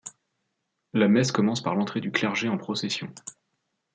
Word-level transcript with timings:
La 0.93 1.07
messe 1.07 1.31
commence 1.31 1.61
par 1.61 1.75
l’entrée 1.75 2.01
du 2.01 2.11
clergé 2.11 2.49
en 2.49 2.57
procession. 2.57 3.13